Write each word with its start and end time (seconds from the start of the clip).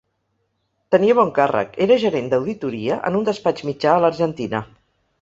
Tenia 0.95 1.17
bon 1.19 1.29
càrrec, 1.35 1.77
era 1.87 1.99
gerent 2.05 2.33
d’auditoria 2.33 3.01
en 3.11 3.21
un 3.23 3.31
despatx 3.31 3.71
mitjà 3.71 3.97
a 3.99 4.05
l’Argentina. 4.07 4.69